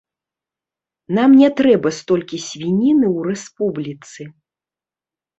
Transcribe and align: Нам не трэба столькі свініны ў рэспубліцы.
Нам 1.17 1.31
не 1.41 1.49
трэба 1.59 1.91
столькі 1.97 2.39
свініны 2.45 3.07
ў 3.15 3.27
рэспубліцы. 3.27 4.21